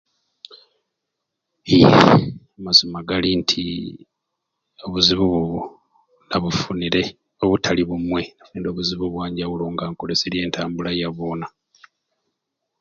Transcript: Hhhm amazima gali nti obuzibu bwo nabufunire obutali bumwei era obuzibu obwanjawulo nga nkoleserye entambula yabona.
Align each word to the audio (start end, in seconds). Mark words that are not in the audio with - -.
Hhhm 1.67 1.91
amazima 2.57 2.99
gali 3.09 3.29
nti 3.41 3.63
obuzibu 4.85 5.25
bwo 5.33 5.47
nabufunire 6.29 7.01
obutali 7.43 7.81
bumwei 7.89 8.27
era 8.55 8.67
obuzibu 8.69 9.03
obwanjawulo 9.07 9.65
nga 9.73 9.83
nkoleserye 9.91 10.41
entambula 10.43 10.89
yabona. 11.01 11.47